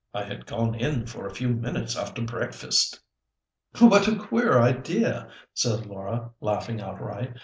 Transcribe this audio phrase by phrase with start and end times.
[0.15, 2.99] I had gone in for a few minutes after breakfast."
[3.77, 7.37] "What a queer idea!" said Laura, laughing outright.